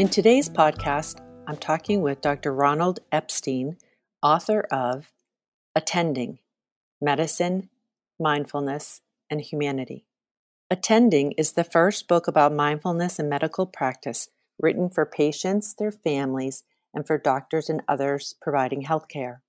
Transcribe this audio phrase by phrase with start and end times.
[0.00, 2.54] In today's podcast, I'm talking with Dr.
[2.54, 3.76] Ronald Epstein,
[4.22, 5.12] author of
[5.74, 6.38] Attending
[7.02, 7.68] Medicine,
[8.18, 10.06] Mindfulness, and Humanity.
[10.70, 16.64] Attending is the first book about mindfulness and medical practice written for patients, their families,
[16.94, 19.40] and for doctors and others providing healthcare.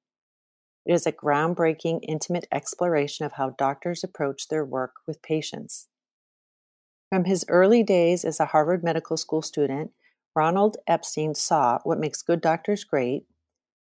[0.85, 5.87] It is a groundbreaking, intimate exploration of how doctors approach their work with patients.
[7.09, 9.91] From his early days as a Harvard Medical School student,
[10.35, 13.25] Ronald Epstein saw what makes good doctors great,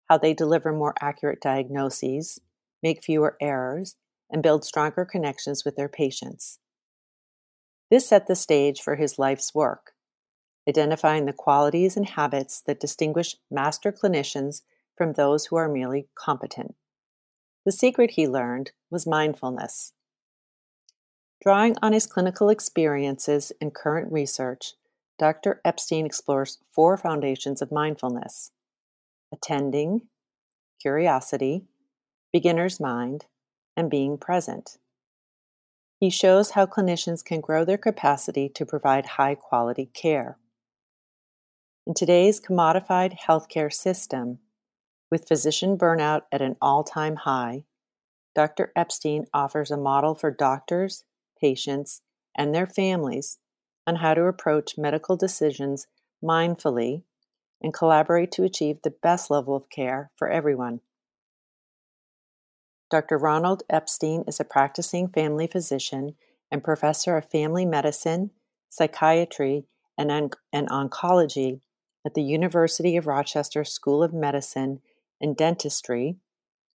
[0.10, 2.40] how they deliver more accurate diagnoses,
[2.82, 3.96] make fewer errors,
[4.30, 6.60] and build stronger connections with their patients.
[7.90, 9.92] This set the stage for his life's work,
[10.68, 14.62] identifying the qualities and habits that distinguish master clinicians
[14.98, 16.76] from those who are merely competent.
[17.66, 19.94] The secret he learned was mindfulness.
[21.44, 24.74] Drawing on his clinical experiences and current research,
[25.18, 25.62] Dr.
[25.66, 28.52] Epstein explores four foundations of mindfulness
[29.34, 30.08] attending,
[30.82, 31.66] curiosity,
[32.32, 33.26] beginner's mind,
[33.76, 34.78] and being present.
[36.00, 40.38] He shows how clinicians can grow their capacity to provide high quality care.
[41.86, 44.40] In today's commodified healthcare system,
[45.10, 47.64] with physician burnout at an all time high,
[48.36, 48.72] Dr.
[48.76, 51.04] Epstein offers a model for doctors,
[51.42, 52.02] patients,
[52.38, 53.40] and their families
[53.88, 55.88] on how to approach medical decisions
[56.24, 57.02] mindfully
[57.62, 60.82] and collaborate to achieve the best level of care for everyone.
[62.92, 63.18] Dr.
[63.18, 66.16] Ronald Epstein is a practicing family physician
[66.52, 68.32] and professor of family medicine,
[68.70, 69.66] psychiatry,
[69.98, 71.62] and, on- and oncology
[72.06, 74.82] at the University of Rochester School of Medicine
[75.20, 76.18] and Dentistry,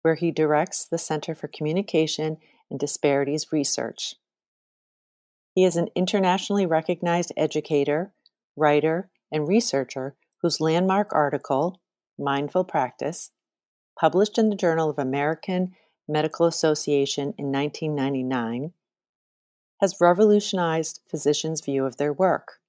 [0.02, 2.38] where he directs the Center for Communication
[2.70, 4.14] and Disparities Research.
[5.58, 8.12] He is an internationally recognized educator,
[8.54, 11.80] writer, and researcher whose landmark article,
[12.16, 13.32] Mindful Practice,
[13.98, 15.74] published in the Journal of American
[16.06, 18.72] Medical Association in 1999,
[19.80, 22.60] has revolutionized physicians' view of their work.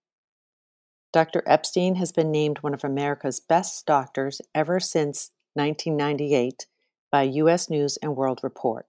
[1.13, 1.43] Dr.
[1.45, 6.65] Epstein has been named one of America's best doctors ever since 1998
[7.11, 7.69] by U.S.
[7.69, 8.88] News and World Report.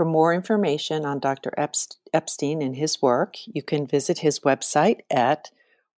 [0.00, 1.52] For more information on Dr.
[1.58, 5.50] Epstein and his work, you can visit his website at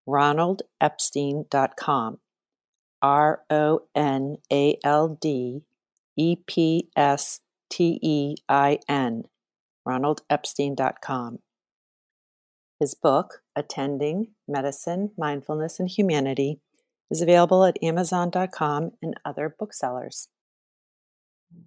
[0.09, 2.19] ronaldepstein.com.
[3.01, 5.63] R O N A L D
[6.17, 9.27] E P S T E I N,
[9.87, 11.39] ronaldepstein.com.
[12.81, 16.59] His book, Attending Medicine, Mindfulness, and Humanity,
[17.09, 20.27] is available at Amazon.com and other booksellers.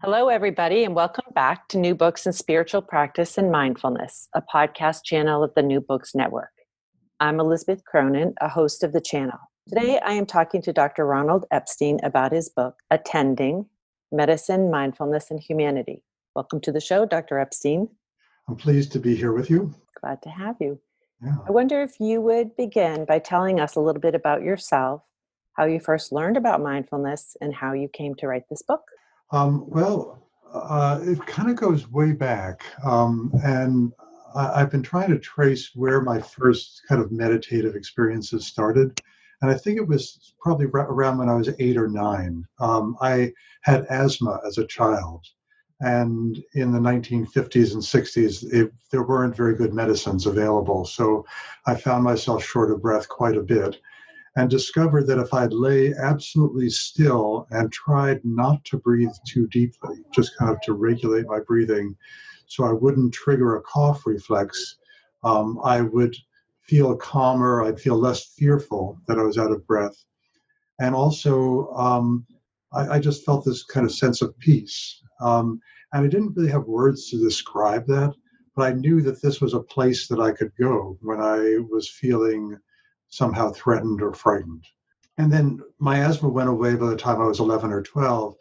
[0.01, 5.03] Hello, everybody, and welcome back to New Books in Spiritual Practice and Mindfulness, a podcast
[5.03, 6.51] channel of the New Books Network.
[7.19, 9.40] I'm Elizabeth Cronin, a host of the channel.
[9.68, 11.06] Today, I am talking to Dr.
[11.06, 13.66] Ronald Epstein about his book, Attending
[14.12, 16.03] Medicine, Mindfulness, and Humanity.
[16.35, 17.40] Welcome to the show, Dr.
[17.40, 17.88] Epstein.
[18.47, 19.74] I'm pleased to be here with you.
[20.01, 20.79] Glad to have you.
[21.24, 21.38] Yeah.
[21.47, 25.01] I wonder if you would begin by telling us a little bit about yourself,
[25.53, 28.84] how you first learned about mindfulness, and how you came to write this book.
[29.31, 30.16] Um, well,
[30.53, 32.63] uh, it kind of goes way back.
[32.84, 33.91] Um, and
[34.36, 39.02] I, have been trying to trace where my first kind of meditative experiences started.
[39.41, 42.46] And I think it was probably around when I was eight or nine.
[42.59, 45.25] Um, I had asthma as a child.
[45.81, 50.86] And in the 1950s and 60s, it, there weren't very good medicines available.
[50.86, 51.25] So
[51.66, 53.78] I found myself short of breath quite a bit
[54.35, 60.03] and discovered that if I'd lay absolutely still and tried not to breathe too deeply,
[60.13, 61.96] just kind of to regulate my breathing
[62.47, 64.78] so I wouldn't trigger a cough reflex,
[65.24, 66.16] um, I would
[66.62, 69.95] feel calmer, I'd feel less fearful that I was out of breath.
[70.79, 72.25] And also, um,
[72.74, 75.01] I, I, just felt this kind of sense of peace.
[75.22, 75.62] Um,
[75.94, 78.13] and I didn't really have words to describe that,
[78.56, 81.89] but I knew that this was a place that I could go when I was
[81.89, 82.57] feeling
[83.15, 84.65] somehow threatened or frightened.
[85.17, 88.35] And then my asthma went away by the time I was 11 or 12.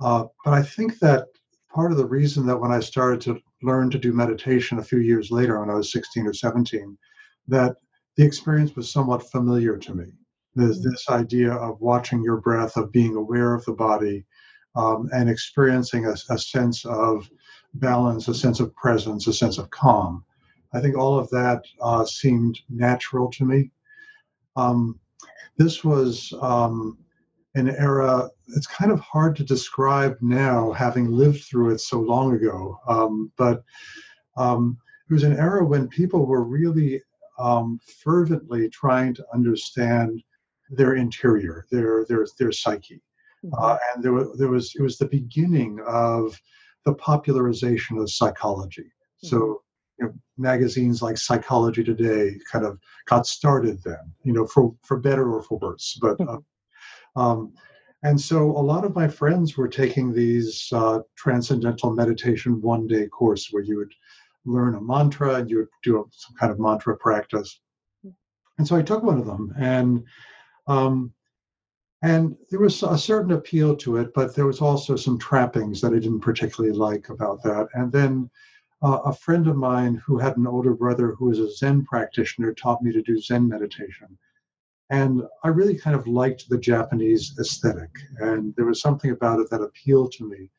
[0.00, 1.28] Uh, but I think that
[1.74, 4.98] part of the reason that when I started to learn to do meditation a few
[4.98, 6.98] years later, when I was 16 or 17,
[7.48, 7.76] that
[8.16, 10.06] the experience was somewhat familiar to me.
[10.54, 10.90] There's mm-hmm.
[10.90, 14.26] this idea of watching your breath, of being aware of the body,
[14.76, 17.30] um, and experiencing a, a sense of
[17.74, 20.24] balance, a sense of presence, a sense of calm.
[20.74, 23.70] I think all of that uh, seemed natural to me.
[24.56, 24.98] Um,
[25.58, 26.98] this was um,
[27.54, 32.34] an era, it's kind of hard to describe now, having lived through it so long
[32.34, 32.78] ago.
[32.88, 33.62] Um, but
[34.36, 34.78] um,
[35.10, 37.02] it was an era when people were really
[37.38, 40.22] um, fervently trying to understand
[40.70, 43.02] their interior, their their their psyche,
[43.44, 43.54] mm-hmm.
[43.58, 46.40] uh, and there was there was it was the beginning of
[46.86, 48.84] the popularization of psychology.
[48.84, 49.26] Mm-hmm.
[49.26, 49.62] So
[49.98, 54.96] you know, magazines like Psychology Today kind of got started then, you know, for for
[54.98, 55.98] better or for worse.
[56.00, 56.38] But uh,
[57.16, 57.52] um,
[58.02, 63.06] and so a lot of my friends were taking these uh, transcendental meditation one day
[63.06, 63.94] course where you would
[64.44, 67.60] learn a mantra and you would do a, some kind of mantra practice.
[68.58, 70.04] And so I took one of them and
[70.66, 71.12] um,
[72.02, 75.92] and there was a certain appeal to it, but there was also some trappings that
[75.92, 77.68] I didn't particularly like about that.
[77.74, 78.28] And then
[78.82, 82.52] uh, a friend of mine who had an older brother who was a Zen practitioner
[82.52, 84.18] taught me to do Zen meditation.
[84.90, 89.48] And I really kind of liked the Japanese aesthetic, and there was something about it
[89.50, 90.50] that appealed to me.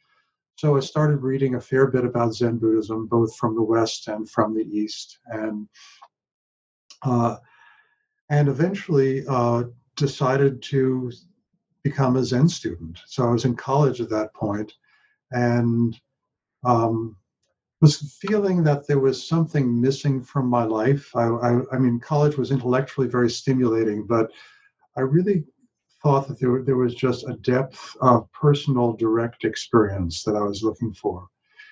[0.55, 4.29] So I started reading a fair bit about Zen Buddhism, both from the West and
[4.29, 5.67] from the East, and
[7.03, 7.37] uh,
[8.29, 9.63] and eventually uh,
[9.95, 11.11] decided to
[11.83, 12.97] become a Zen student.
[13.05, 14.71] So I was in college at that point,
[15.31, 15.95] and
[16.63, 17.17] um,
[17.83, 21.13] was feeling that there was something missing from my life.
[21.17, 24.31] I, I, I, mean, college was intellectually very stimulating, but
[24.95, 25.43] I really
[26.01, 30.63] thought that there, there was just a depth of personal, direct experience that I was
[30.63, 31.27] looking for.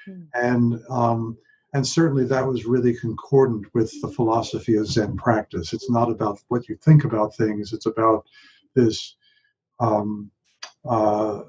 [0.06, 0.28] Mm.
[0.34, 1.38] And um,
[1.74, 5.72] and certainly that was really concordant with the philosophy of Zen practice.
[5.72, 8.26] It's not about what you think about things; it's about
[8.76, 9.16] this
[9.80, 10.30] um,
[10.84, 11.44] uh,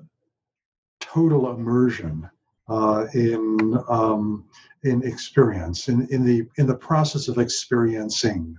[1.01, 2.31] total immersion
[2.69, 4.45] uh, in um,
[4.85, 8.57] in experience, in, in the in the process of experiencing,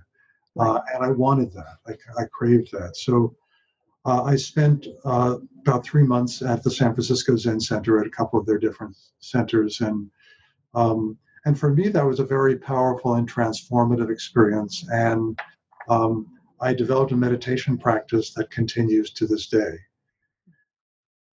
[0.58, 1.78] uh, and I wanted that.
[1.86, 2.96] I, I craved that.
[2.96, 3.34] So
[4.04, 8.10] uh, I spent uh, about three months at the San Francisco Zen Center at a
[8.10, 10.10] couple of their different centers, and
[10.74, 14.86] um, and for me that was a very powerful and transformative experience.
[14.90, 15.38] And
[15.88, 16.26] um,
[16.60, 19.78] I developed a meditation practice that continues to this day.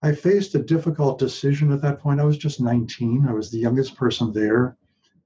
[0.03, 2.19] I faced a difficult decision at that point.
[2.19, 3.27] I was just 19.
[3.27, 4.77] I was the youngest person there.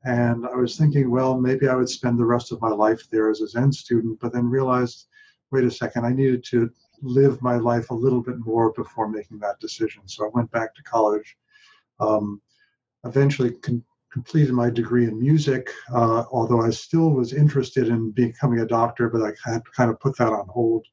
[0.04, 3.30] And I was thinking, well, maybe I would spend the rest of my life there
[3.30, 5.08] as a Zen student, but then realized,
[5.52, 6.70] wait a second, I needed to
[7.02, 10.04] live my life a little bit more before making that decision.
[10.06, 11.38] So I went back to college.
[12.00, 12.42] Um,
[13.06, 18.60] eventually con- completed my degree in music, uh, although I still was interested in becoming
[18.60, 20.86] a doctor, but I had kind of put that on hold.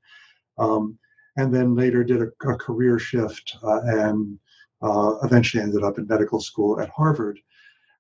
[0.59, 0.99] Um,
[1.37, 4.39] and then later did a, a career shift uh, and
[4.83, 7.39] uh, eventually ended up in medical school at Harvard.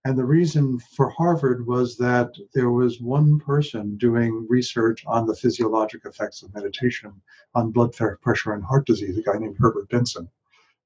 [0.05, 5.34] And the reason for Harvard was that there was one person doing research on the
[5.34, 7.12] physiologic effects of meditation
[7.55, 10.28] on blood pressure and heart disease, a guy named Herbert Benson.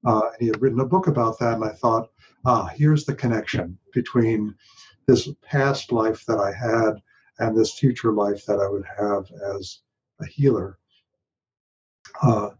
[0.04, 2.10] Uh, and he had written a book about that, and I thought,
[2.44, 4.54] ah, here's the connection between
[5.06, 7.02] this past life that I had
[7.38, 9.80] and this future life that I would have as
[10.20, 10.78] a healer.
[12.22, 12.50] Uh,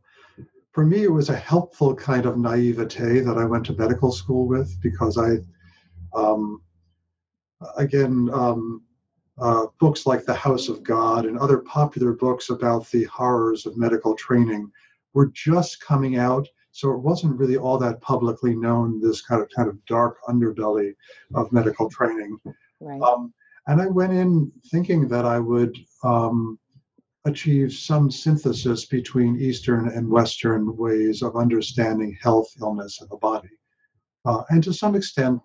[0.72, 4.46] for me, it was a helpful kind of naivete that I went to medical school
[4.46, 5.38] with because I,
[6.14, 6.60] um,
[7.76, 8.82] again, um,
[9.38, 13.76] uh, books like The House of God and other popular books about the horrors of
[13.76, 14.70] medical training
[15.14, 16.46] were just coming out.
[16.72, 20.94] So it wasn't really all that publicly known, this kind of kind of dark underbelly
[21.34, 22.38] of medical training.
[22.80, 23.00] Right.
[23.00, 23.32] Um,
[23.66, 26.58] and I went in thinking that I would um,
[27.26, 33.50] achieve some synthesis between Eastern and Western ways of understanding health, illness, and the body.
[34.24, 35.40] Uh, and to some extent,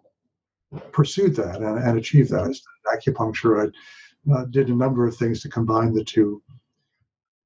[0.92, 2.56] pursued that and, and achieved that.
[2.88, 3.72] I acupuncture.
[4.28, 6.42] I uh, did a number of things to combine the two.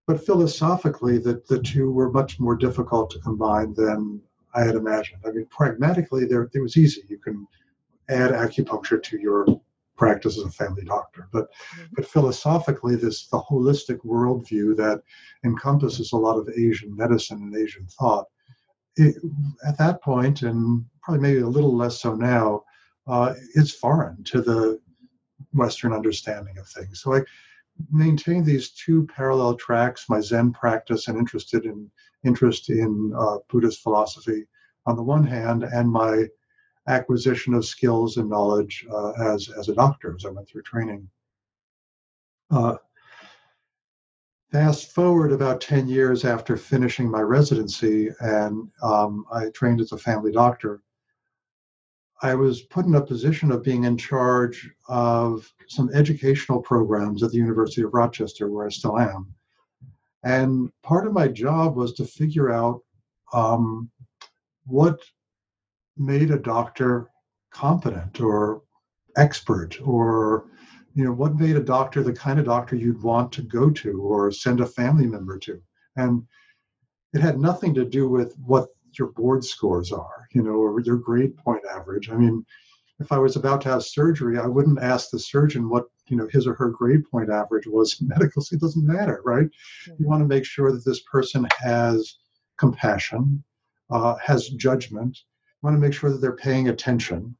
[0.06, 4.22] But philosophically, the, the two were much more difficult to combine than
[4.54, 5.22] I had imagined.
[5.25, 7.04] I mean, pragmatically, there it was easy.
[7.08, 7.48] You can
[8.10, 9.46] add acupuncture to your
[9.95, 11.27] practice as a family doctor.
[11.31, 11.83] But mm-hmm.
[11.95, 15.01] but philosophically, this the holistic worldview that
[15.43, 18.25] encompasses a lot of Asian medicine and Asian thought.
[18.97, 19.15] It,
[19.67, 22.63] at that point, and probably maybe a little less so now,
[23.07, 24.79] uh, it's foreign to the
[25.53, 27.01] Western understanding of things.
[27.01, 27.21] So I
[27.91, 31.91] maintain these two parallel tracks: my Zen practice and interested in
[32.23, 34.47] interest in uh, Buddhist philosophy
[34.85, 36.25] on the one hand, and my
[36.88, 41.10] acquisition of skills and knowledge uh, as as a doctor as I went through training.
[42.51, 42.75] Uh,
[44.51, 49.98] fast forward about 10 years after finishing my residency and um, I trained as a
[49.98, 50.82] family doctor,
[52.22, 57.32] I was put in a position of being in charge of some educational programs at
[57.32, 59.34] the University of Rochester, where I still am.
[60.24, 62.82] And part of my job was to figure out
[63.34, 63.92] um,
[64.65, 65.00] what
[65.97, 67.09] made a doctor
[67.51, 68.61] competent or
[69.17, 70.45] expert or
[70.95, 74.01] you know, what made a doctor the kind of doctor you'd want to go to
[74.01, 75.61] or send a family member to?
[75.97, 76.23] And
[77.13, 80.97] it had nothing to do with what your board scores are, you know, or your
[80.97, 82.09] grade point average.
[82.09, 82.45] I mean,
[82.99, 86.27] if I was about to have surgery, I wouldn't ask the surgeon what you know
[86.31, 88.41] his or her grade point average was in medical.
[88.41, 89.45] So it doesn't matter, right?
[89.45, 89.93] Mm-hmm.
[89.99, 92.17] You want to make sure that this person has
[92.57, 93.43] compassion,
[93.89, 95.17] uh, has judgment.
[95.65, 97.36] Want to make sure that they're paying attention.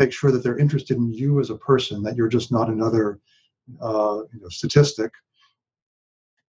[0.00, 2.02] Make sure that they're interested in you as a person.
[2.02, 3.20] That you're just not another
[3.80, 5.12] uh, you know statistic.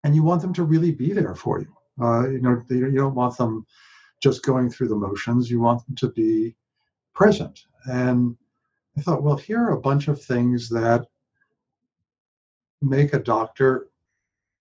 [0.03, 1.77] And you want them to really be there for you.
[2.03, 3.67] Uh, you know, you don't want them
[4.23, 5.51] just going through the motions.
[5.51, 6.57] You want them to be
[7.15, 7.67] present.
[7.85, 8.35] And
[8.97, 11.07] I thought, well, here are a bunch of things that
[12.81, 13.89] make a doctor,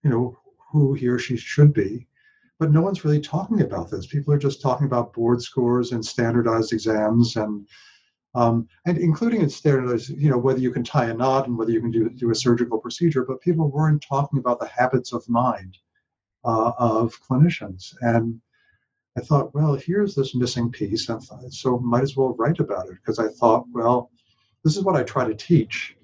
[0.03, 0.37] you know,
[0.71, 2.06] who he or she should be.
[2.59, 4.07] But no one's really talking about this.
[4.07, 7.67] People are just talking about board scores and standardized exams and
[8.35, 11.71] um, and including in standardized, you know, whether you can tie a knot and whether
[11.71, 15.27] you can do, do a surgical procedure, but people weren't talking about the habits of
[15.27, 15.77] mind
[16.45, 17.95] uh, of clinicians.
[18.01, 18.39] And
[19.17, 22.95] I thought, well, here's this missing piece, and so might as well write about it
[22.95, 24.11] because I thought, well,
[24.63, 25.97] this is what I try to teach,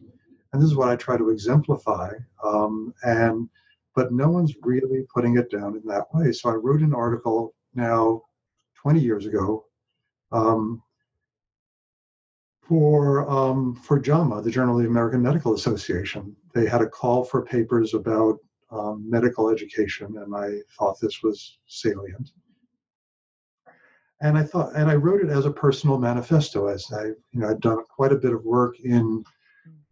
[0.51, 3.47] and this is what I try to exemplify, um, and
[3.95, 6.31] but no one's really putting it down in that way.
[6.31, 8.21] So I wrote an article now,
[8.81, 9.65] 20 years ago,
[10.31, 10.81] um,
[12.61, 16.35] for um, for JAMA, the Journal of the American Medical Association.
[16.53, 18.37] They had a call for papers about
[18.71, 22.31] um, medical education, and I thought this was salient
[24.23, 26.67] and I thought, and I wrote it as a personal manifesto.
[26.67, 29.23] As I, you know, I'd done quite a bit of work in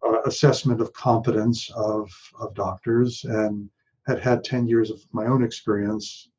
[0.04, 3.68] uh, assessment of competence of of doctors, and
[4.06, 6.30] had had ten years of my own experience,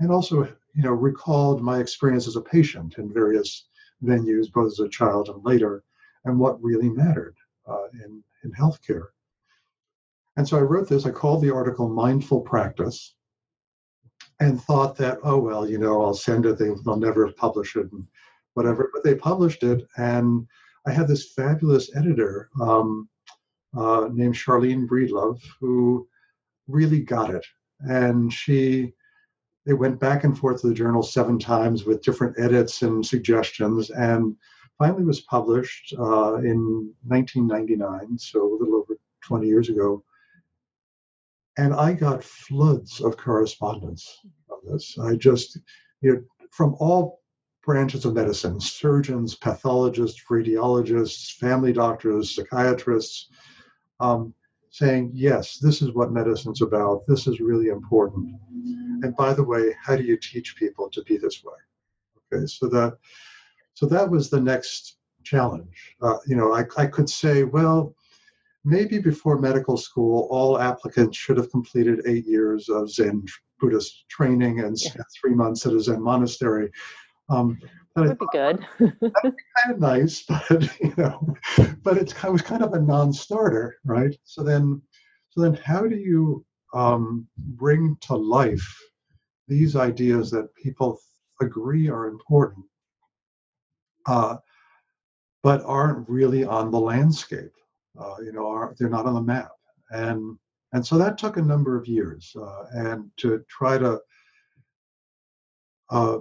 [0.00, 0.44] and also,
[0.74, 3.66] you know, recalled my experience as a patient in various
[4.02, 5.84] venues, both as a child and later,
[6.24, 9.08] and what really mattered uh, in in healthcare.
[10.36, 11.06] And so I wrote this.
[11.06, 13.14] I called the article "Mindful Practice."
[14.40, 17.90] and thought that, oh, well, you know, I'll send it, they, will never publish it
[17.92, 18.06] and
[18.54, 18.90] whatever.
[18.92, 20.46] But they published it, and
[20.86, 23.08] I had this fabulous editor um,
[23.76, 26.06] uh, named Charlene Breedlove who
[26.68, 27.44] really got it.
[27.80, 28.92] And she,
[29.66, 33.90] they went back and forth to the journal seven times with different edits and suggestions,
[33.90, 34.36] and
[34.78, 40.02] finally was published uh, in 1999, so a little over 20 years ago.
[41.56, 44.98] And I got floods of correspondence of this.
[44.98, 45.58] I just,
[46.00, 47.20] you know, from all
[47.64, 53.28] branches of medicine surgeons, pathologists, radiologists, family doctors, psychiatrists
[54.00, 54.34] um,
[54.74, 57.06] saying, yes, this is what medicine's about.
[57.06, 58.34] This is really important.
[59.04, 61.54] And by the way, how do you teach people to be this way?
[62.32, 62.98] Okay, so that
[63.74, 65.94] so that was the next challenge.
[66.02, 67.94] Uh, you know, I, I could say, well,
[68.64, 73.24] maybe before medical school, all applicants should have completed eight years of Zen
[73.60, 75.02] Buddhist training and yeah.
[75.20, 76.68] three months at a Zen monastery.
[77.28, 77.60] Um,
[77.94, 78.66] that would be good.
[78.78, 81.34] that'd be kind of nice, but you know,
[81.82, 84.16] but it's, it was kind of a non-starter, right?
[84.24, 84.80] So then,
[85.30, 88.82] so then, how do you um, bring to life
[89.48, 91.00] these ideas that people
[91.40, 92.64] agree are important,
[94.06, 94.36] uh,
[95.42, 97.52] but aren't really on the landscape?
[97.98, 99.52] uh, you know, are, they're not on the map.
[99.90, 100.38] And
[100.72, 104.00] and so that took a number of years, uh, and to try to
[105.90, 106.18] uh,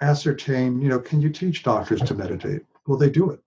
[0.00, 2.62] ascertain, you know, can you teach doctors to meditate?
[2.86, 3.40] Well, they do it.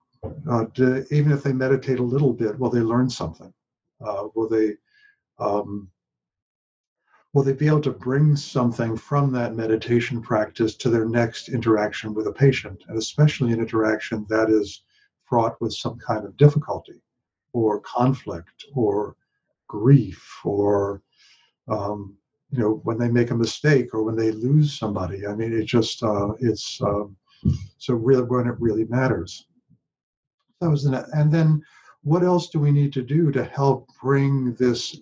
[0.48, 3.52] Uh, to, even if they meditate a little bit, will they learn something?
[4.04, 4.74] Uh, will they
[5.38, 5.90] um,
[7.32, 12.14] will they be able to bring something from that meditation practice to their next interaction
[12.14, 14.84] with a patient, and especially an interaction that is
[15.24, 17.02] fraught with some kind of difficulty?
[17.54, 19.16] or conflict or
[19.68, 21.00] grief or
[21.68, 22.14] um,
[22.54, 25.26] you know when they make a mistake or when they lose somebody.
[25.26, 27.16] I mean it just uh, it's um,
[27.78, 29.46] so really when it really matters.
[30.60, 31.62] That was an, and then
[32.02, 35.00] what else do we need to do to help bring this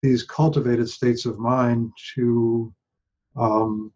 [0.00, 2.72] these cultivated states of mind to
[3.36, 3.92] um,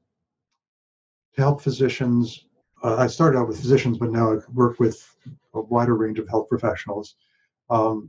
[1.34, 2.44] to help physicians?
[2.84, 5.04] Uh, i started out with physicians but now i work with
[5.54, 7.16] a wider range of health professionals
[7.70, 8.08] um,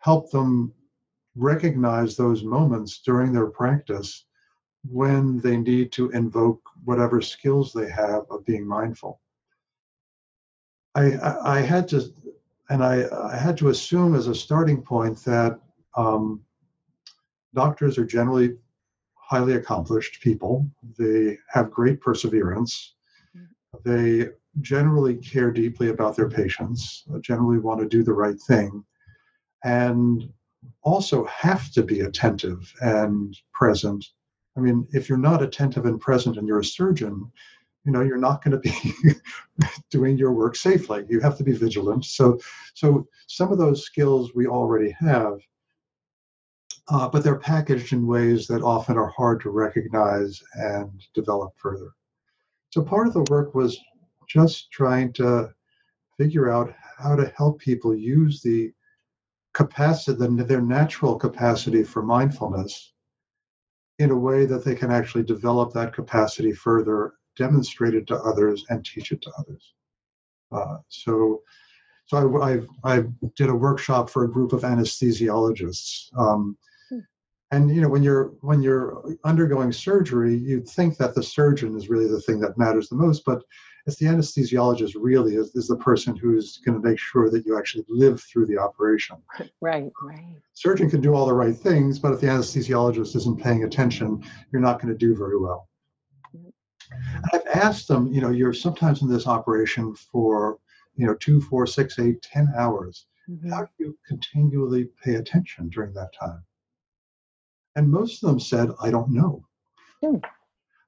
[0.00, 0.72] help them
[1.38, 4.26] recognize those moments during their practice
[4.90, 9.20] when they need to invoke whatever skills they have of being mindful.
[10.94, 12.02] I, I, I had to,
[12.70, 15.58] and I, I, had to assume as a starting point that
[15.96, 16.40] um,
[17.54, 18.56] doctors are generally
[19.14, 20.68] highly accomplished people.
[20.98, 22.94] They have great perseverance.
[23.36, 23.90] Mm-hmm.
[23.90, 24.28] They
[24.60, 28.84] generally care deeply about their patients, generally want to do the right thing,
[29.64, 30.28] and
[30.82, 34.04] also have to be attentive and present.
[34.56, 37.30] I mean, if you're not attentive and present and you're a surgeon,
[37.84, 39.14] you know you're not going to be
[39.90, 41.06] doing your work safely.
[41.08, 42.04] You have to be vigilant.
[42.04, 42.38] So
[42.74, 45.40] so some of those skills we already have
[46.90, 51.90] uh, but they're packaged in ways that often are hard to recognize and develop further.
[52.70, 53.78] So part of the work was
[54.26, 55.52] just trying to
[56.16, 58.72] figure out how to help people use the
[59.58, 62.92] capacity their natural capacity for mindfulness
[63.98, 68.64] in a way that they can actually develop that capacity further demonstrate it to others
[68.68, 69.74] and teach it to others.
[70.52, 71.42] Uh, so,
[72.06, 76.16] so I, I, I, did a workshop for a group of anesthesiologists.
[76.16, 76.56] Um,
[76.88, 77.00] hmm.
[77.50, 81.90] and you know, when you're when you're undergoing surgery, you'd think that the surgeon is
[81.90, 83.42] really the thing that matters the most, but
[83.88, 87.56] it's the anesthesiologist really is, is the person who's going to make sure that you
[87.56, 89.16] actually live through the operation.
[89.62, 90.36] Right, right.
[90.52, 94.60] Surgeon can do all the right things, but if the anesthesiologist isn't paying attention, you're
[94.60, 95.70] not going to do very well.
[97.32, 100.58] I've asked them, you know, you're sometimes in this operation for,
[100.96, 103.06] you know, two, four, six, eight, ten hours.
[103.30, 103.50] Mm-hmm.
[103.50, 106.42] How do you continually pay attention during that time?
[107.74, 109.46] And most of them said, I don't know.
[110.04, 110.22] Mm.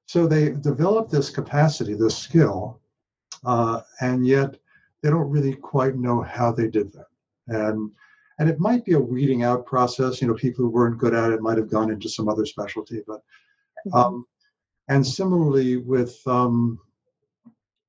[0.05, 2.81] So they developed this capacity, this skill,
[3.45, 4.55] uh, and yet
[5.01, 7.07] they don't really quite know how they did that.
[7.47, 7.91] And
[8.39, 10.21] and it might be a weeding out process.
[10.21, 13.01] You know, people who weren't good at it might have gone into some other specialty,
[13.05, 13.21] but
[13.87, 13.93] mm-hmm.
[13.93, 14.25] um,
[14.89, 16.79] and similarly with um,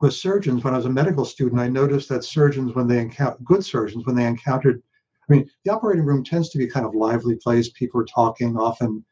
[0.02, 3.38] with surgeons, when I was a medical student, I noticed that surgeons, when they encounter
[3.44, 4.82] good surgeons, when they encountered,
[5.28, 7.70] I mean, the operating room tends to be kind of lively place.
[7.70, 9.04] People are talking, often,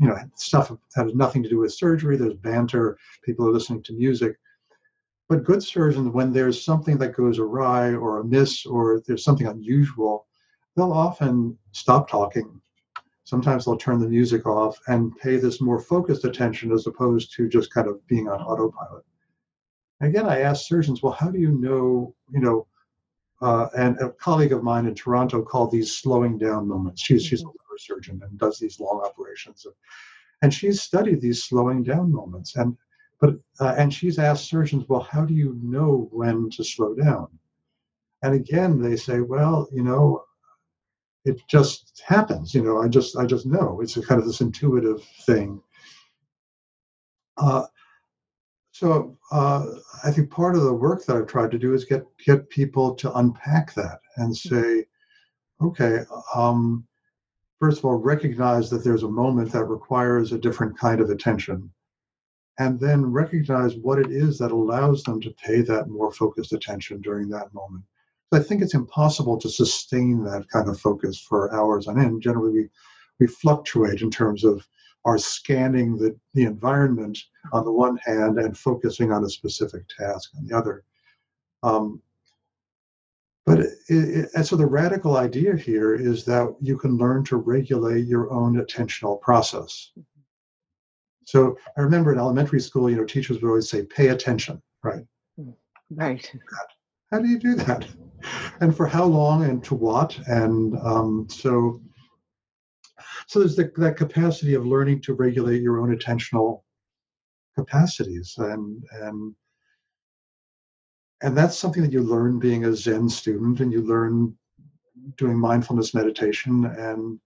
[0.00, 2.16] you know, stuff that has nothing to do with surgery.
[2.16, 2.98] There's banter.
[3.24, 4.36] People are listening to music.
[5.28, 10.26] But good surgeons, when there's something that goes awry or amiss or there's something unusual,
[10.76, 12.60] they'll often stop talking
[13.32, 17.48] sometimes they'll turn the music off and pay this more focused attention as opposed to
[17.48, 19.04] just kind of being on autopilot.
[20.02, 22.66] Again, I asked surgeons, well, how do you know, you know,
[23.40, 27.02] uh, and a colleague of mine in Toronto called these slowing down moments.
[27.02, 27.56] She's, she's a mm-hmm.
[27.70, 29.66] liver surgeon and does these long operations.
[30.42, 32.56] And she's studied these slowing down moments.
[32.56, 32.76] And
[33.22, 37.28] but uh, and she's asked surgeons, well, how do you know when to slow down?
[38.22, 40.24] And again, they say, well, you know,
[41.24, 44.40] it just happens you know i just i just know it's a kind of this
[44.40, 45.60] intuitive thing
[47.38, 47.64] uh,
[48.72, 49.66] so uh,
[50.04, 52.94] i think part of the work that i've tried to do is get get people
[52.94, 54.54] to unpack that and mm-hmm.
[54.54, 54.84] say
[55.60, 56.04] okay
[56.34, 56.84] um,
[57.60, 61.70] first of all recognize that there's a moment that requires a different kind of attention
[62.58, 67.00] and then recognize what it is that allows them to pay that more focused attention
[67.00, 67.84] during that moment
[68.32, 72.22] I think it's impossible to sustain that kind of focus for hours on end.
[72.22, 72.68] Generally, we,
[73.20, 74.66] we fluctuate in terms of
[75.04, 77.18] our scanning the, the environment
[77.52, 80.84] on the one hand and focusing on a specific task on the other.
[81.62, 82.00] Um,
[83.44, 87.36] but it, it, and so the radical idea here is that you can learn to
[87.36, 89.90] regulate your own attentional process.
[91.24, 95.04] So I remember in elementary school, you know, teachers would always say, "Pay attention," right?
[95.90, 96.30] Right.
[97.10, 97.86] How do you do that?
[98.60, 100.18] And for how long and to what?
[100.26, 101.80] And um, so,
[103.26, 106.62] so there's the, that capacity of learning to regulate your own attentional
[107.54, 109.34] capacities, and and
[111.22, 114.36] and that's something that you learn being a Zen student, and you learn
[115.16, 117.20] doing mindfulness meditation, and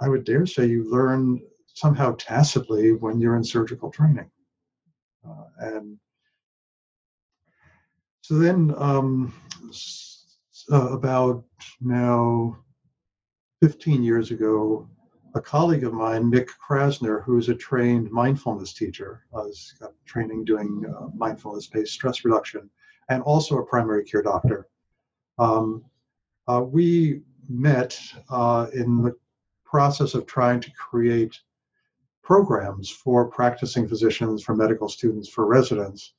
[0.00, 1.40] I would dare say you learn
[1.74, 4.30] somehow tacitly when you're in surgical training,
[5.28, 5.98] uh, and
[8.24, 9.34] so then, um,
[10.72, 11.44] uh, about
[11.82, 12.56] now
[13.60, 14.88] 15 years ago,
[15.34, 20.86] a colleague of mine, Mick Krasner, who's a trained mindfulness teacher, has got training doing
[20.86, 22.70] uh, mindfulness based stress reduction,
[23.10, 24.68] and also a primary care doctor.
[25.38, 25.84] Um,
[26.48, 29.14] uh, we met uh, in the
[29.66, 31.38] process of trying to create
[32.24, 36.14] programs for practicing physicians, for medical students, for residents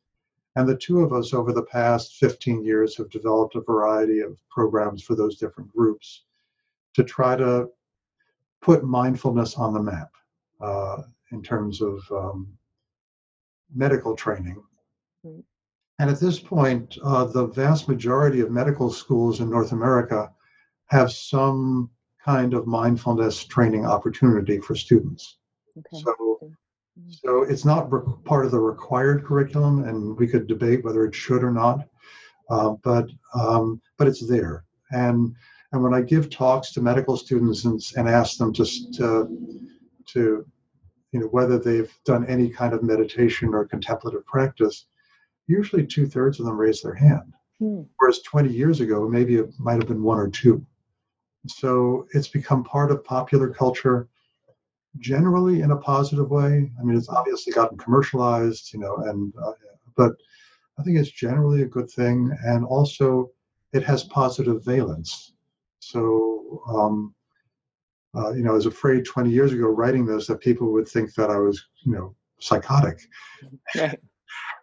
[0.56, 4.40] and the two of us over the past 15 years have developed a variety of
[4.50, 6.24] programs for those different groups
[6.94, 7.70] to try to
[8.62, 10.12] put mindfulness on the map
[10.62, 12.48] uh, in terms of um,
[13.74, 14.64] medical training.
[16.00, 20.32] And at this point, uh, the vast majority of medical schools in North America
[20.88, 21.90] have some
[22.24, 25.38] kind of mindfulness training opportunity for students.
[25.78, 26.04] Okay.
[26.04, 26.40] So
[27.10, 31.16] so it's not re- part of the required curriculum, and we could debate whether it
[31.16, 31.88] should or not.
[32.50, 34.66] uh, but um, but it's there.
[34.92, 35.36] And
[35.72, 39.28] and when I give talks to medical students and, and ask them just to
[40.08, 40.46] to
[41.12, 44.86] you know whether they've done any kind of meditation or contemplative practice,
[45.48, 47.34] usually two thirds of them raise their hand.
[47.60, 47.84] Hmm.
[47.98, 50.66] Whereas 20 years ago, maybe it might have been one or two.
[51.48, 54.08] So it's become part of popular culture
[55.00, 56.72] generally in a positive way.
[56.80, 59.54] I mean, it's obviously gotten commercialized, you know, and uh,
[59.96, 60.14] but
[60.78, 63.32] I think it's generally a good thing, and also
[63.74, 65.34] it has positive valence.
[65.80, 67.14] So, um,
[68.16, 71.14] uh, you know, I was afraid 20 years ago writing this that people would think
[71.16, 73.00] that I was, you know, psychotic.
[73.78, 74.00] Right.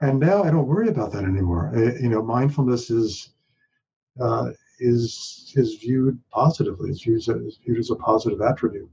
[0.00, 1.70] and now I don't worry about that anymore.
[1.76, 3.34] You know, mindfulness is
[4.20, 6.90] uh, is is viewed positively.
[6.90, 8.90] It's viewed as, viewed as a positive attribute.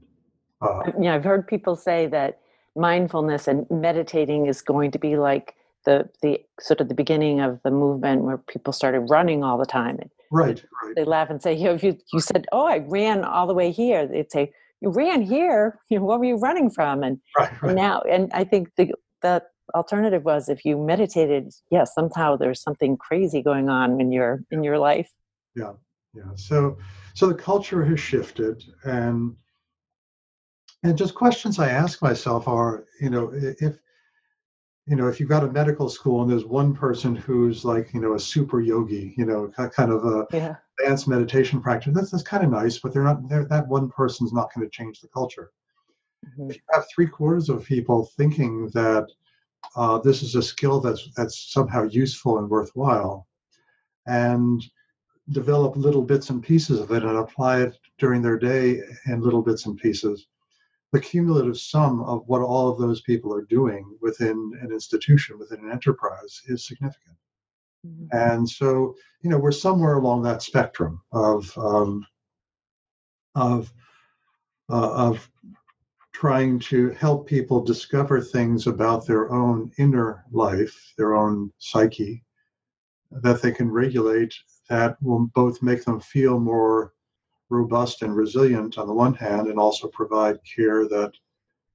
[0.60, 2.40] Uh, yeah, I've heard people say that
[2.76, 5.54] mindfulness and meditating is going to be like
[5.86, 9.66] the the sort of the beginning of the movement where people started running all the
[9.66, 9.98] time.
[10.30, 10.94] Right, right.
[10.94, 13.54] They laugh and say, you know, if you, you said, oh, I ran all the
[13.54, 17.02] way here, they'd say, you ran here, you know, what were you running from?
[17.02, 17.70] And, right, right.
[17.70, 18.92] and now, and I think the,
[19.22, 19.42] the
[19.74, 24.62] alternative was if you meditated, yes, somehow there's something crazy going on in your, in
[24.62, 25.10] your life.
[25.56, 25.72] Yeah,
[26.14, 26.22] yeah.
[26.36, 26.78] So,
[27.14, 29.34] so the culture has shifted and,
[30.82, 33.78] and just questions I ask myself are, you know, if,
[34.86, 38.00] you know, if you've got a medical school and there's one person who's like, you
[38.00, 40.56] know, a super yogi, you know, kind of a yeah.
[40.80, 44.32] advanced meditation practice, that's, that's kind of nice, but they're not, they're, that one person's
[44.32, 45.52] not going to change the culture.
[46.26, 46.50] Mm-hmm.
[46.50, 49.06] If you have three quarters of people thinking that
[49.76, 53.26] uh, this is a skill that's, that's somehow useful and worthwhile,
[54.06, 54.64] and
[55.28, 59.42] develop little bits and pieces of it and apply it during their day in little
[59.42, 60.26] bits and pieces,
[60.92, 65.60] the cumulative sum of what all of those people are doing within an institution, within
[65.60, 67.16] an enterprise, is significant.
[67.86, 68.06] Mm-hmm.
[68.12, 72.06] And so, you know, we're somewhere along that spectrum of um,
[73.34, 73.72] of
[74.68, 75.30] uh, of
[76.12, 82.22] trying to help people discover things about their own inner life, their own psyche,
[83.10, 84.34] that they can regulate
[84.68, 86.92] that will both make them feel more
[87.50, 91.12] robust and resilient on the one hand, and also provide care that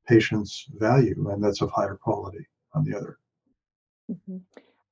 [0.07, 3.17] patients value and that's of higher quality on the other.
[4.11, 4.37] Mm-hmm.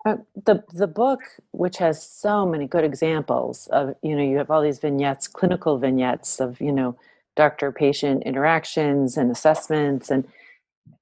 [0.06, 4.52] Uh, the the book, which has so many good examples of, you know, you have
[4.52, 6.98] all these vignettes, clinical vignettes of, you know,
[7.36, 10.28] doctor-patient interactions and assessments, and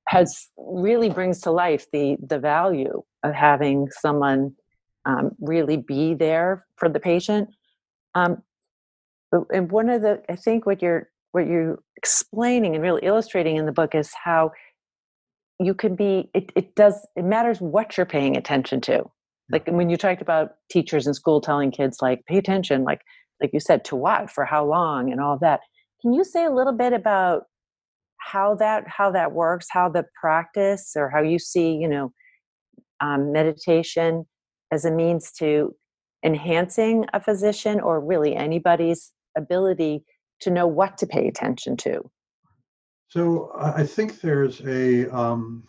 [0.07, 4.53] has really brings to life the the value of having someone
[5.05, 7.49] um, really be there for the patient.
[8.13, 8.43] Um,
[9.53, 13.65] and one of the i think what you're what you're explaining and really illustrating in
[13.65, 14.51] the book is how
[15.59, 19.03] you can be it, it does it matters what you're paying attention to.
[19.51, 23.01] Like when you talked about teachers in school telling kids like pay attention like
[23.41, 24.29] like you said to what?
[24.29, 25.11] For how long?
[25.11, 25.61] and all that.
[26.01, 27.43] Can you say a little bit about
[28.17, 32.11] how that how that works how the practice or how you see you know
[32.99, 34.25] um, meditation
[34.71, 35.75] as a means to
[36.23, 40.03] enhancing a physician or really anybody's ability
[40.41, 42.01] to know what to pay attention to?
[43.09, 45.63] So I think there's a um,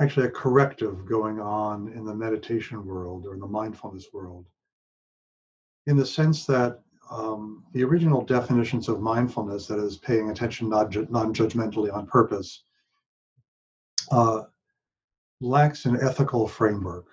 [0.00, 4.46] actually a corrective going on in the meditation world or in the mindfulness world,
[5.86, 10.88] in the sense that um, the original definitions of mindfulness, that is paying attention non
[10.90, 12.62] judgmentally on purpose,
[14.10, 14.42] uh,
[15.40, 17.06] lacks an ethical framework.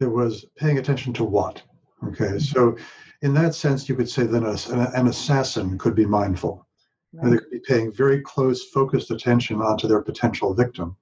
[0.00, 1.62] There was paying attention to what?
[2.06, 2.76] Okay, so
[3.22, 6.66] in that sense, you could say that an assassin could be mindful.
[7.12, 7.24] Right.
[7.24, 10.96] And they could be paying very close, focused attention onto their potential victim.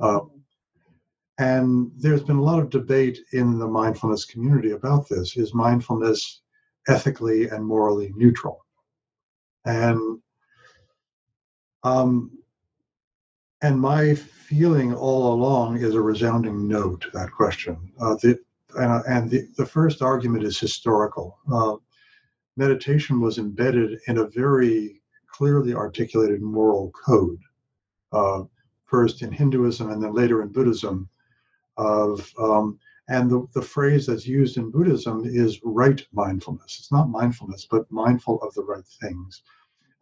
[0.00, 0.20] Uh,
[1.38, 5.36] and there's been a lot of debate in the mindfulness community about this.
[5.36, 6.40] Is mindfulness
[6.88, 8.64] ethically and morally neutral?
[9.66, 10.20] And
[11.82, 12.32] um,
[13.62, 17.92] and my feeling all along is a resounding no to that question.
[18.00, 18.38] Uh, the,
[18.76, 21.38] and, and the, the first argument is historical.
[21.52, 21.76] Uh,
[22.56, 27.38] meditation was embedded in a very clearly articulated moral code,
[28.12, 28.42] uh,
[28.86, 31.08] first in Hinduism and then later in Buddhism.
[31.76, 36.78] Of um, and the, the phrase that's used in Buddhism is right mindfulness.
[36.78, 39.42] It's not mindfulness, but mindful of the right things.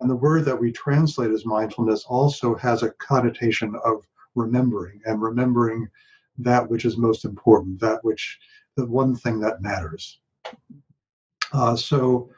[0.01, 5.21] And the word that we translate as mindfulness also has a connotation of remembering and
[5.21, 5.89] remembering
[6.39, 8.39] that which is most important, that which
[8.77, 10.21] the one thing that matters.
[11.53, 12.31] Uh, so,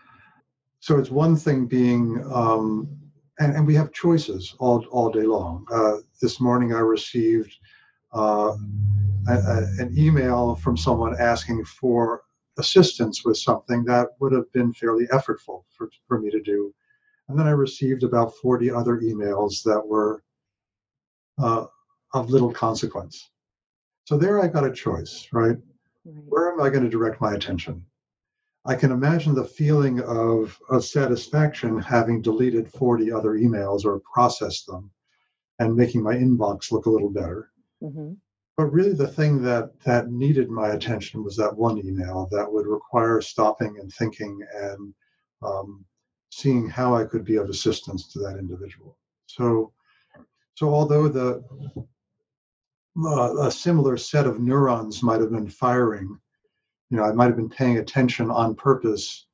[0.80, 2.88] so it's one thing being, um,
[3.38, 5.66] and, and we have choices all, all day long.
[5.72, 7.54] Uh, this morning I received
[8.14, 8.54] uh,
[9.28, 12.22] a, a, an email from someone asking for
[12.58, 16.74] assistance with something that would have been fairly effortful for, for me to do.
[17.28, 20.22] And then I received about 40 other emails that were
[21.38, 21.66] uh,
[22.14, 23.30] of little consequence.
[24.04, 25.56] So there I got a choice, right?
[26.28, 27.84] Where am I going to direct my attention?
[28.64, 34.66] I can imagine the feeling of, of satisfaction having deleted 40 other emails or processed
[34.66, 34.90] them
[35.58, 37.50] and making my inbox look a little better.
[37.82, 38.12] Mm-hmm.
[38.56, 42.66] But really, the thing that, that needed my attention was that one email that would
[42.66, 44.94] require stopping and thinking and
[45.42, 45.84] um,
[46.30, 48.96] seeing how I could be of assistance to that individual.
[49.26, 49.72] So,
[50.54, 51.44] so although the
[53.04, 56.18] a similar set of neurons might have been firing,
[56.90, 59.26] you know, I might have been paying attention on purpose.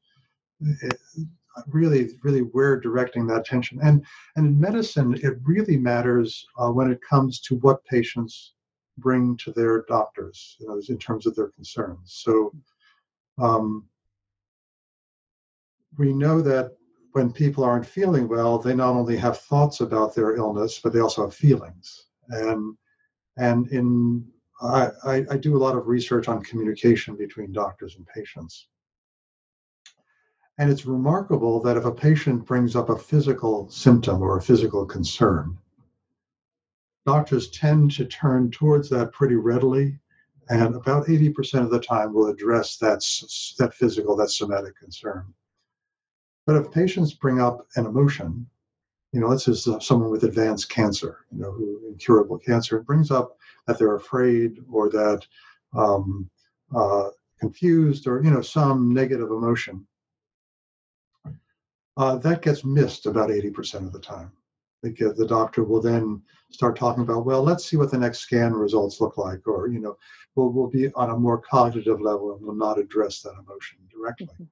[0.60, 0.98] It,
[1.68, 4.04] really, really, where directing that attention, and
[4.36, 8.54] and in medicine, it really matters uh, when it comes to what patients
[8.98, 12.20] bring to their doctors, you know, in terms of their concerns.
[12.24, 12.52] So.
[13.38, 13.88] Um,
[15.98, 16.72] we know that
[17.12, 21.00] when people aren't feeling well, they not only have thoughts about their illness, but they
[21.00, 22.06] also have feelings.
[22.28, 22.76] And
[23.36, 24.24] and in
[24.62, 28.68] I, I, do a lot of research on communication between doctors and patients.
[30.58, 34.86] And it's remarkable that if a patient brings up a physical symptom or a physical
[34.86, 35.58] concern,
[37.06, 39.98] doctors tend to turn towards that pretty readily,
[40.48, 43.02] and about 80% of the time will address that,
[43.58, 45.32] that physical, that somatic concern.
[46.46, 48.46] But if patients bring up an emotion,
[49.12, 53.10] you know, let's say someone with advanced cancer, you know, who incurable cancer, it brings
[53.10, 55.26] up that they're afraid or that
[55.74, 56.28] um,
[56.74, 59.86] uh, confused or you know some negative emotion.
[61.96, 64.32] Uh, that gets missed about 80% of the time.
[64.82, 68.52] Because the doctor will then start talking about, well, let's see what the next scan
[68.52, 69.96] results look like, or you know,
[70.34, 74.26] we'll, we'll be on a more cognitive level and will not address that emotion directly.
[74.26, 74.44] Mm-hmm.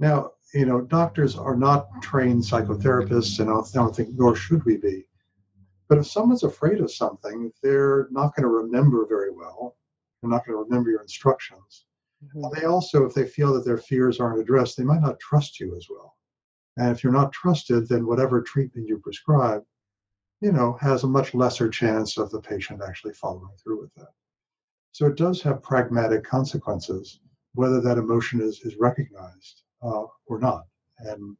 [0.00, 4.76] Now, you know, doctors are not trained psychotherapists, and I don't think, nor should we
[4.76, 5.06] be.
[5.88, 9.76] But if someone's afraid of something, they're not going to remember very well.
[10.20, 11.86] They're not going to remember your instructions.
[12.24, 12.54] Mm-hmm.
[12.54, 15.74] They also, if they feel that their fears aren't addressed, they might not trust you
[15.76, 16.16] as well.
[16.76, 19.64] And if you're not trusted, then whatever treatment you prescribe,
[20.40, 24.12] you know, has a much lesser chance of the patient actually following through with that.
[24.92, 27.20] So it does have pragmatic consequences,
[27.54, 30.64] whether that emotion is, is recognized uh, or not.
[30.98, 31.36] And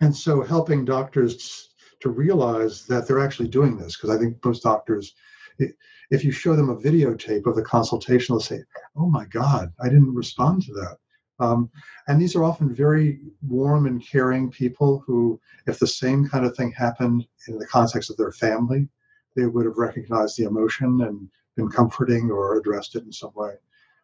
[0.00, 4.62] and so helping doctors to realize that they're actually doing this, because I think most
[4.62, 5.14] doctors,
[5.58, 8.62] if you show them a videotape of the consultation, they'll say,
[8.96, 10.96] "Oh my God, I didn't respond to that."
[11.38, 11.70] Um,
[12.06, 16.54] and these are often very warm and caring people who, if the same kind of
[16.54, 18.88] thing happened in the context of their family,
[19.36, 23.54] they would have recognized the emotion and been comforting or addressed it in some way.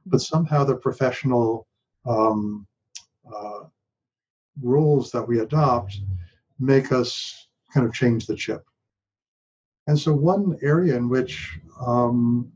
[0.06, 1.66] But somehow the professional
[2.06, 2.66] um,
[3.34, 3.64] uh,
[4.60, 5.98] rules that we adopt
[6.58, 8.64] make us kind of change the chip.
[9.86, 12.50] And so, one area in which um,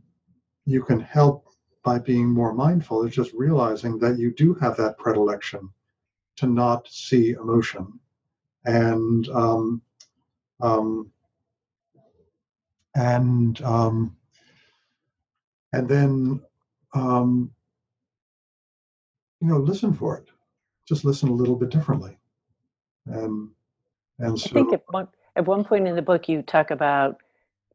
[0.66, 1.46] you can help
[1.82, 5.70] by being more mindful is just realizing that you do have that predilection
[6.36, 7.98] to not see emotion.
[8.64, 9.82] And um,
[10.60, 11.10] um,
[12.94, 14.16] and um,
[15.72, 16.42] and then
[16.94, 17.50] um,
[19.40, 20.28] you know listen for it
[20.90, 22.18] just listen a little bit differently.
[23.10, 23.54] Um,
[24.18, 26.72] and and so I think at one at one point in the book you talk
[26.72, 27.18] about,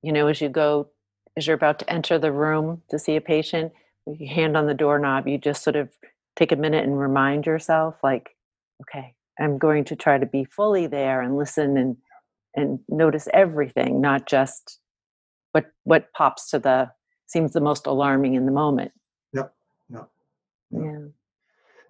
[0.04, 0.90] you know, as you go
[1.38, 3.72] as you're about to enter the room to see a patient,
[4.06, 5.90] with your hand on the doorknob, you just sort of
[6.36, 8.36] take a minute and remind yourself, like,
[8.82, 11.98] okay, I'm going to try to be fully there and listen and
[12.58, 14.80] and notice everything, not just
[15.54, 16.92] what what pops to the
[17.28, 18.92] seems the most alarming in the moment.
[19.34, 19.54] Yep.
[19.90, 20.10] Yep.
[20.72, 21.00] Yeah.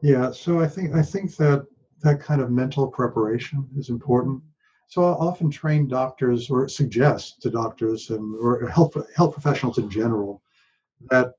[0.05, 1.65] Yeah, so I think I think that
[2.03, 4.43] that kind of mental preparation is important.
[4.87, 9.89] So I often train doctors or suggest to doctors and or health health professionals in
[9.89, 10.43] general
[11.09, 11.33] that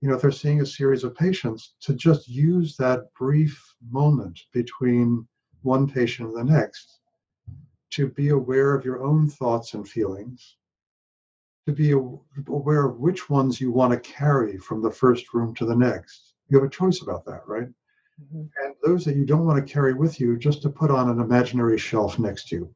[0.00, 4.40] you know if they're seeing a series of patients to just use that brief moment
[4.52, 5.28] between
[5.62, 7.00] one patient and the next
[7.90, 10.56] to be aware of your own thoughts and feelings
[11.66, 15.64] to be aware of which ones you want to carry from the first room to
[15.66, 17.68] the next you have a choice about that, right?
[18.22, 18.42] Mm-hmm.
[18.64, 21.20] And those that you don't want to carry with you, just to put on an
[21.20, 22.74] imaginary shelf next to you.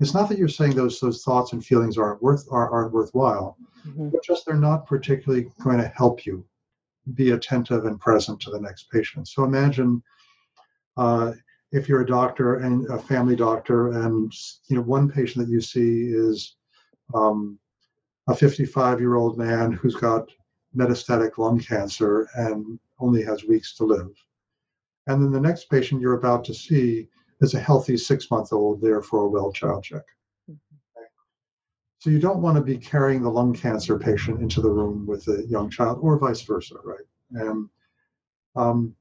[0.00, 3.56] It's not that you're saying those those thoughts and feelings aren't worth are, aren't worthwhile,
[3.86, 4.10] mm-hmm.
[4.10, 6.44] but just they're not particularly going to help you
[7.14, 9.28] be attentive and present to the next patient.
[9.28, 10.02] So imagine
[10.96, 11.32] uh,
[11.72, 14.32] if you're a doctor and a family doctor, and
[14.68, 16.56] you know one patient that you see is
[17.14, 17.58] um,
[18.28, 20.28] a 55 year old man who's got
[20.76, 24.10] metastatic lung cancer and only has weeks to live.
[25.06, 27.08] And then the next patient you're about to see
[27.40, 30.02] is a healthy six month old there for a well child check.
[30.50, 31.02] Mm-hmm.
[31.98, 35.26] So you don't want to be carrying the lung cancer patient into the room with
[35.28, 37.06] a young child or vice versa, right?
[37.32, 37.68] And,
[38.56, 38.94] um,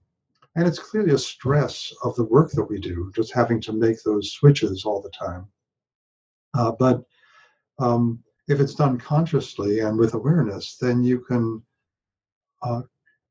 [0.56, 4.04] and it's clearly a stress of the work that we do, just having to make
[4.04, 5.48] those switches all the time.
[6.54, 7.04] Uh, but
[7.80, 11.62] um, if it's done consciously and with awareness, then you can,
[12.62, 12.84] uh,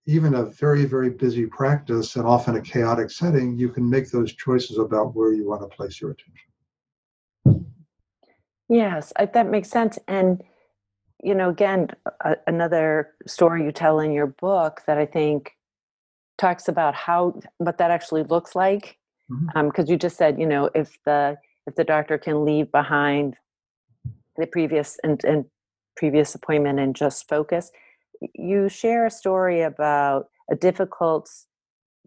[0.07, 4.35] even a very, very busy practice and often a chaotic setting, you can make those
[4.35, 7.67] choices about where you want to place your attention.
[8.69, 9.99] Yes, I, that makes sense.
[10.09, 10.43] And,
[11.23, 11.88] you know, again,
[12.25, 15.53] a, another story you tell in your book that I think
[16.38, 19.81] talks about how what that actually looks like because mm-hmm.
[19.81, 21.37] um, you just said you know if the
[21.67, 23.37] if the doctor can leave behind
[24.37, 25.45] the previous and, and
[25.97, 27.71] previous appointment and just focus.
[28.35, 31.31] You share a story about a difficult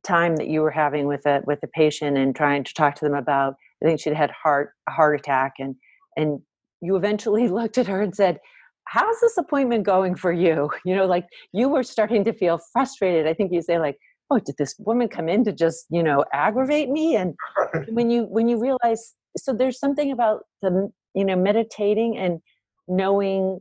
[0.03, 3.05] time that you were having with a with a patient and trying to talk to
[3.05, 3.55] them about.
[3.83, 5.75] I think she'd had heart a heart attack and
[6.15, 6.39] and
[6.81, 8.39] you eventually looked at her and said,
[8.85, 13.27] "How's this appointment going for you?" You know, like you were starting to feel frustrated.
[13.27, 13.97] I think you say like,
[14.29, 17.35] "Oh, did this woman come in to just you know aggravate me?" And
[17.89, 22.39] when you when you realize, so there's something about the you know meditating and
[22.87, 23.59] knowing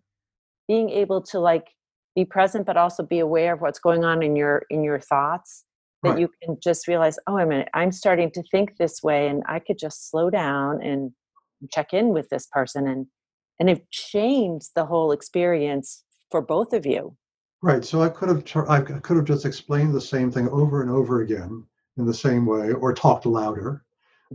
[0.68, 1.66] being able to like
[2.14, 5.64] be present but also be aware of what's going on in your in your thoughts
[6.02, 6.20] that right.
[6.20, 9.58] you can just realize oh a minute i'm starting to think this way and i
[9.58, 11.12] could just slow down and
[11.70, 13.06] check in with this person and
[13.60, 17.16] and it changed the whole experience for both of you
[17.62, 20.90] right so i could have i could have just explained the same thing over and
[20.90, 21.64] over again
[21.96, 23.84] in the same way or talked louder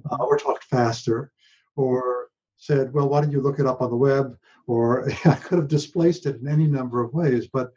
[0.05, 0.23] uh, mm-hmm.
[0.23, 1.31] or talked faster
[1.75, 4.37] or said, well, why don't you look it up on the web?
[4.69, 7.73] Or I could have displaced it in any number of ways, but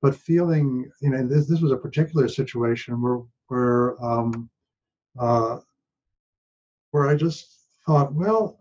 [0.00, 4.50] but feeling, you know, this, this was a particular situation where where um,
[5.16, 5.58] uh,
[6.90, 8.58] where I just thought, well,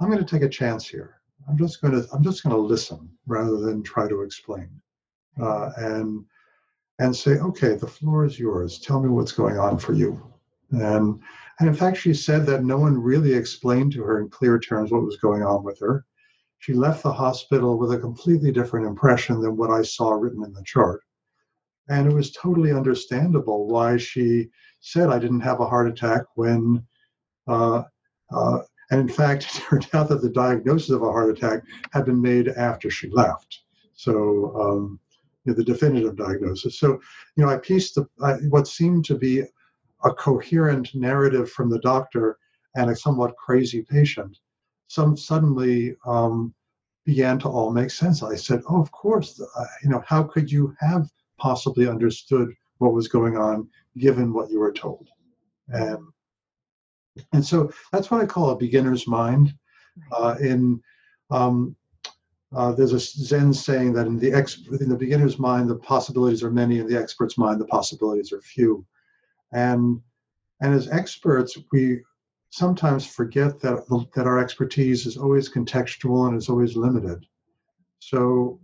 [0.00, 1.20] I'm going to take a chance here.
[1.48, 4.70] I'm just going to I'm just going to listen rather than try to explain,
[5.42, 6.24] uh, and
[7.00, 8.78] and say, okay, the floor is yours.
[8.78, 10.22] Tell me what's going on for you,
[10.70, 11.20] and
[11.58, 14.92] and in fact, she said that no one really explained to her in clear terms
[14.92, 16.04] what was going on with her.
[16.58, 20.52] She left the hospital with a completely different impression than what I saw written in
[20.52, 21.02] the chart.
[21.88, 24.48] And it was totally understandable why she
[24.80, 26.84] said I didn't have a heart attack when,
[27.46, 27.84] uh,
[28.32, 28.58] uh,
[28.90, 32.20] and in fact, it turned out that the diagnosis of a heart attack had been
[32.20, 33.60] made after she left.
[33.94, 35.00] So, um,
[35.44, 36.78] you know, the definitive diagnosis.
[36.78, 37.00] So,
[37.36, 39.44] you know, I pieced the, I, what seemed to be
[40.04, 42.38] a coherent narrative from the doctor
[42.74, 44.38] and a somewhat crazy patient,
[44.88, 46.54] some suddenly um,
[47.04, 48.22] began to all make sense.
[48.22, 49.40] I said, "Oh, of course.
[49.40, 53.68] Uh, you know, how could you have possibly understood what was going on
[53.98, 55.08] given what you were told?"
[55.68, 55.98] And
[57.32, 59.54] and so that's what I call a beginner's mind.
[60.12, 60.80] Uh, in
[61.30, 61.74] um,
[62.54, 66.42] uh, there's a Zen saying that in the ex- in the beginner's mind, the possibilities
[66.42, 68.86] are many, in the expert's mind, the possibilities are few.
[69.52, 70.00] And,
[70.60, 72.02] and as experts, we
[72.56, 77.26] sometimes forget that, that our expertise is always contextual and is always limited.
[77.98, 78.58] So,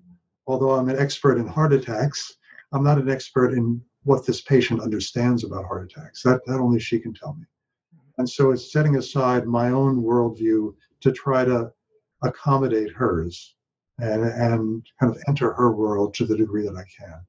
[0.47, 2.39] although I'm an expert in heart attacks,
[2.73, 6.23] I'm not an expert in what this patient understands about heart attacks.
[6.23, 7.45] That, that only she can tell me.
[8.17, 11.71] And so it's setting aside my own worldview to try to
[12.23, 13.57] accommodate hers
[13.99, 17.21] and, and kind of enter her world to the degree that I can.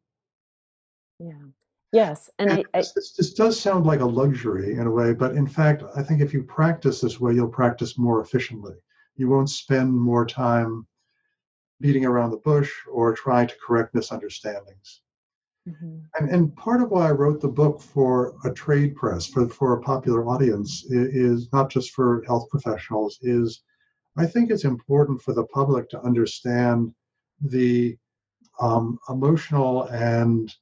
[1.20, 1.63] Yeah.
[1.94, 5.14] Yes, and, and I, I this, this, does sound like a luxury in a way,
[5.14, 8.74] but in fact, I think if you practice this way, you'll practice more efficiently.
[9.16, 10.88] You won't spend more time
[11.82, 15.02] beating around the bush or trying to correct misunderstandings.
[15.70, 16.00] Mm-hmm.
[16.18, 19.74] And, and part of why I wrote the book for a trade press, for, for
[19.74, 23.62] a popular audience, is, is not just for health professionals, is
[24.18, 26.92] I think it's important for the public to understand
[27.40, 27.98] the
[28.60, 30.54] um, emotional and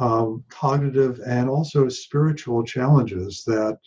[0.00, 3.78] um, cognitive and also spiritual challenges that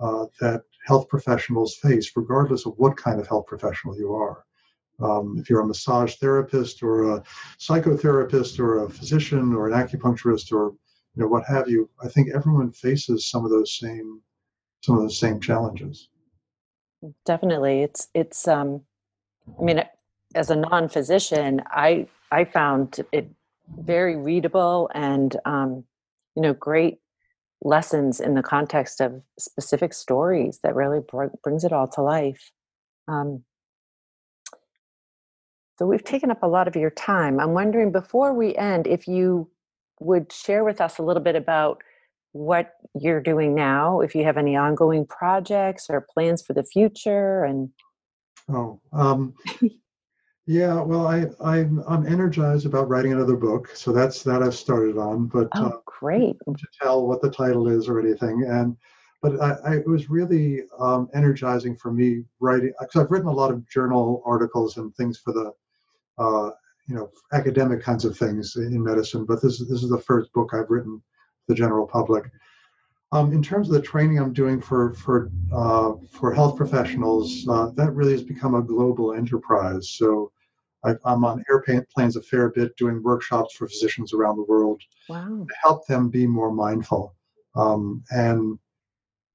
[0.00, 4.44] uh, that health professionals face, regardless of what kind of health professional you are.
[5.00, 7.22] Um, if you're a massage therapist or a
[7.58, 10.74] psychotherapist or a physician or an acupuncturist or
[11.14, 14.22] you know what have you, I think everyone faces some of those same
[14.80, 16.08] some of those same challenges.
[17.24, 18.46] Definitely, it's it's.
[18.46, 18.82] Um,
[19.58, 19.82] I mean,
[20.36, 23.28] as a non-physician, I I found it
[23.76, 25.84] very readable and um,
[26.34, 26.98] you know great
[27.62, 32.52] lessons in the context of specific stories that really br- brings it all to life
[33.08, 33.42] um,
[35.78, 37.38] So we've taken up a lot of your time.
[37.38, 39.48] I'm wondering before we end if you
[40.00, 41.82] would share with us a little bit about
[42.32, 47.44] what you're doing now, if you have any ongoing projects or plans for the future
[47.44, 47.70] and
[48.50, 49.34] Oh, um,
[50.48, 50.80] yeah.
[50.80, 55.26] Well, I, I'm I'm energized about writing another book, so that's that I've started on.
[55.26, 56.36] But oh, uh, great!
[56.46, 58.74] To tell what the title is or anything, and
[59.20, 63.32] but I, I, it was really um, energizing for me writing because I've written a
[63.32, 65.52] lot of journal articles and things for the
[66.16, 66.52] uh,
[66.86, 69.26] you know academic kinds of things in medicine.
[69.26, 71.02] But this is this is the first book I've written
[71.44, 72.24] for the general public.
[73.12, 77.68] Um, in terms of the training I'm doing for for uh, for health professionals, uh,
[77.74, 79.90] that really has become a global enterprise.
[79.90, 80.32] So
[80.84, 85.44] I, am on airplanes a fair bit, doing workshops for physicians around the world wow.
[85.48, 87.14] to help them be more mindful.
[87.56, 88.58] Um, and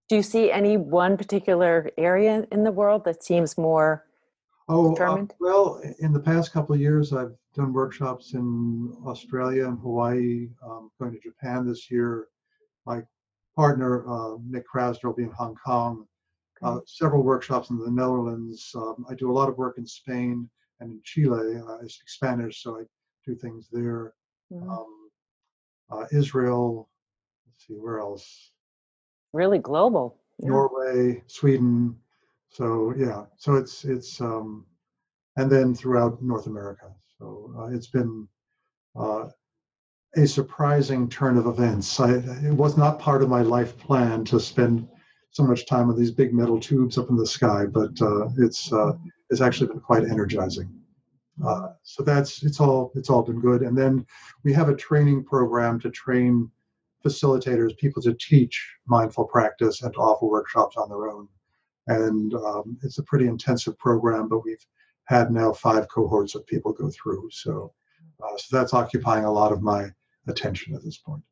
[0.09, 4.05] do you see any one particular area in the world that seems more
[4.69, 9.79] oh uh, well in the past couple of years i've done workshops in australia and
[9.79, 12.27] hawaii um, going to japan this year.
[12.85, 13.01] My
[13.55, 16.05] partner uh, mick krasner will be in hong kong.
[16.61, 18.71] Uh, several workshops in the netherlands.
[18.75, 20.49] Um, i do a lot of work in spain
[20.83, 22.83] and in chile i speak spanish so i
[23.25, 24.13] do things there
[24.51, 24.69] mm-hmm.
[24.69, 25.09] um,
[25.91, 26.89] uh, israel
[27.45, 28.51] let's see where else
[29.33, 30.15] really global.
[30.39, 30.49] Yeah.
[30.49, 31.97] Norway, Sweden.
[32.49, 34.65] So yeah, so it's it's um,
[35.35, 36.93] and then throughout North America.
[37.17, 38.27] So uh, it's been
[38.95, 39.29] uh,
[40.15, 41.99] a surprising turn of events.
[41.99, 44.87] I, it was not part of my life plan to spend
[45.31, 48.71] so much time with these big metal tubes up in the sky, but uh, it's
[49.33, 50.69] it's actually been quite energizing.
[51.43, 53.63] Uh, so that's it's all it's all been good.
[53.63, 54.05] And then
[54.43, 56.49] we have a training program to train
[57.03, 61.27] facilitators, people to teach mindful practice and to offer workshops on their own.
[61.87, 64.65] And um, it's a pretty intensive program, but we've
[65.05, 67.29] had now five cohorts of people go through.
[67.31, 67.73] So,
[68.23, 69.89] uh, so that's occupying a lot of my
[70.27, 71.23] attention at this point.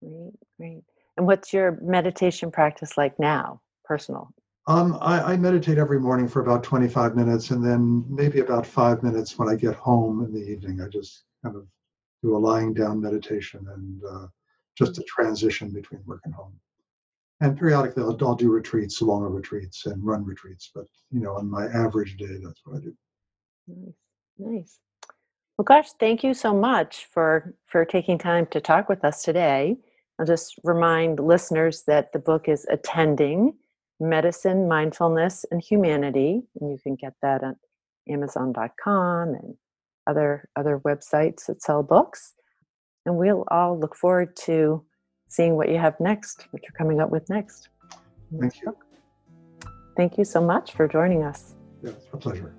[0.00, 0.84] Great, great.
[1.16, 4.32] And what's your meditation practice like now, personal?
[4.68, 9.02] Um, I, I, meditate every morning for about 25 minutes, and then maybe about five
[9.02, 10.80] minutes when I get home in the evening.
[10.80, 11.66] I just kind of
[12.22, 14.26] do a lying down meditation and uh,
[14.78, 16.54] just a transition between work and home.
[17.40, 20.70] And periodically, I'll, I'll do retreats, longer retreats, and run retreats.
[20.72, 22.94] But you know, on my average day, that's what I do.
[23.66, 23.94] Nice,
[24.38, 24.78] nice.
[25.58, 29.76] Well, gosh, thank you so much for for taking time to talk with us today.
[30.20, 33.54] I'll just remind listeners that the book is Attending
[34.00, 37.54] Medicine, Mindfulness, and Humanity, and you can get that at
[38.08, 39.54] Amazon.com and
[40.06, 42.34] other other websites that sell books
[43.06, 44.84] and we'll all look forward to
[45.28, 47.68] seeing what you have next, what you're coming up with next.
[48.38, 48.76] Thank you.
[49.96, 51.54] Thank you so much for joining us.
[51.82, 52.54] Yeah, it's a pleasure.